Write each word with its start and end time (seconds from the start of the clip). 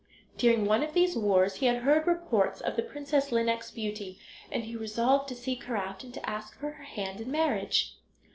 During 0.35 0.65
one 0.65 0.81
of 0.81 0.95
these 0.95 1.15
wars 1.15 1.57
he 1.57 1.67
had 1.67 1.83
heard 1.83 2.07
reports 2.07 2.59
of 2.59 2.75
the 2.75 2.81
Princess 2.81 3.31
Lineik's 3.31 3.69
beauty, 3.69 4.17
and 4.51 4.63
he 4.63 4.75
resolved 4.75 5.29
to 5.29 5.35
seek 5.35 5.65
her 5.65 5.77
out, 5.77 6.03
and 6.03 6.11
to 6.15 6.27
ask 6.27 6.57
for 6.59 6.71
her 6.71 6.85
hand 6.85 7.21
in 7.21 7.29
marriage. 7.29 7.95